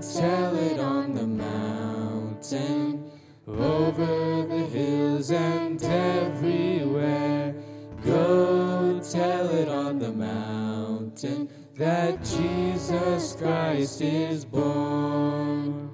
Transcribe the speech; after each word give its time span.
tell 0.00 0.56
it 0.56 0.80
on 0.80 1.14
the 1.14 1.26
mountain, 1.26 3.10
over 3.46 4.46
the 4.46 4.66
hills 4.66 5.30
and 5.30 5.82
everywhere. 5.82 7.54
Go 8.04 9.00
tell 9.00 9.50
it 9.50 9.68
on 9.68 9.98
the 9.98 10.10
mountain 10.10 11.50
that 11.74 12.24
Jesus 12.24 13.34
Christ 13.34 14.00
is 14.00 14.46
born. 14.46 15.90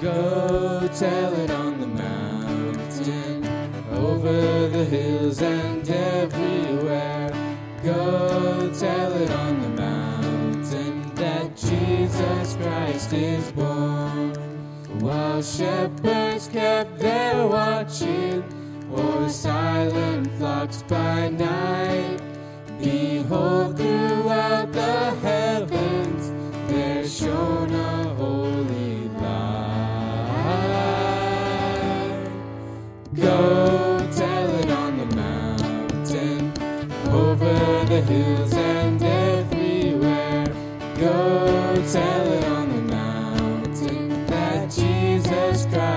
Go 0.00 0.88
tell 0.94 1.34
it 1.34 1.50
on 1.50 1.80
the 1.80 1.86
mountain, 1.88 3.44
over 3.92 4.68
the 4.68 4.84
hills 4.84 5.42
and 5.42 5.55
While 15.36 15.42
shepherds 15.42 16.48
kept 16.48 16.98
their 16.98 17.46
watching, 17.46 18.42
or 18.90 19.28
silent 19.28 20.32
flocks 20.38 20.82
by 20.88 21.28
night, 21.28 22.22
behold, 22.80 23.76
throughout 23.76 24.72
the 24.72 25.10
heavens 25.20 26.32
there 26.70 27.06
shone 27.06 27.70
a 27.70 28.14
holy 28.14 29.10
light. 29.20 30.16
Go 33.14 33.98
tell 34.16 34.54
it 34.54 34.70
on 34.70 34.96
the 34.96 35.16
mountain, 35.16 36.50
over 37.12 37.84
the 37.84 38.00
hills 38.00 38.54
and 38.54 39.02
everywhere. 39.02 40.46
Go 40.98 41.76
tell 41.92 42.26
it 42.32 42.35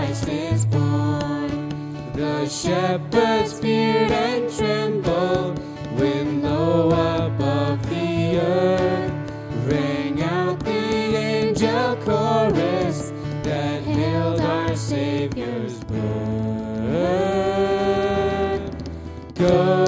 Christ 0.09 0.27
is 0.29 0.65
born. 0.65 1.69
The 2.13 2.49
shepherds 2.49 3.59
feared 3.59 4.11
and 4.11 4.51
trembled 4.51 5.59
when 5.99 6.41
low 6.41 6.87
above 6.87 7.87
the 7.91 8.39
earth 8.39 9.13
rang 9.71 10.23
out 10.23 10.59
the 10.61 11.15
angel 11.15 11.95
chorus 11.97 13.13
that 13.43 13.83
hailed 13.83 14.41
our 14.41 14.75
Savior's 14.75 15.83
birth. 15.83 15.99
Go 19.35 19.78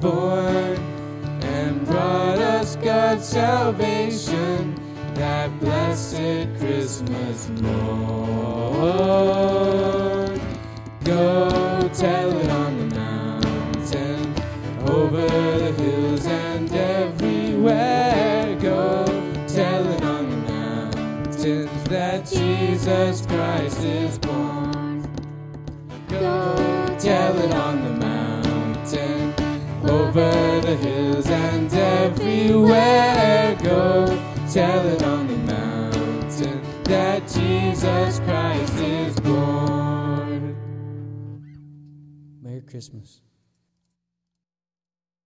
born 0.00 0.78
and 1.42 1.84
brought 1.86 2.38
us 2.38 2.76
God's 2.76 3.28
salvation 3.28 4.74
that 5.14 5.50
blessed 5.60 6.48
Christmas 6.58 7.48
morn. 7.60 8.80
Go 11.04 11.90
tell 11.92 12.38
it 12.38 12.50
on 12.50 12.88
the 12.88 12.94
mountain, 12.96 14.34
over 14.88 15.26
the 15.26 15.72
hills 15.82 16.26
and 16.26 16.72
everywhere. 16.72 18.56
Go 18.60 19.04
tell 19.46 19.86
it 19.86 20.02
on 20.02 20.30
the 20.30 20.36
mountains 20.50 21.84
that 21.88 22.24
Jesus 22.24 23.26
Christ 23.26 23.80
is 23.84 24.18
born. 24.18 24.59
Everywhere. 32.50 33.56
Go 33.62 34.06
tell 34.52 34.86
it 34.86 35.02
on 35.02 35.26
the 35.28 35.36
mountain 35.36 36.60
that 36.84 37.22
Jesus 37.28 38.18
Christ 38.20 38.74
is 38.74 39.20
born. 39.20 40.56
Merry 42.42 42.62
Christmas. 42.62 43.20